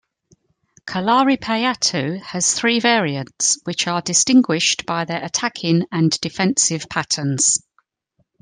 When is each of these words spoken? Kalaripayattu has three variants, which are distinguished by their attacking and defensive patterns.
Kalaripayattu 0.87 2.21
has 2.23 2.55
three 2.55 2.79
variants, 2.79 3.59
which 3.65 3.85
are 3.85 4.01
distinguished 4.01 4.87
by 4.87 5.05
their 5.05 5.23
attacking 5.23 5.85
and 5.91 6.09
defensive 6.21 6.87
patterns. 6.89 7.59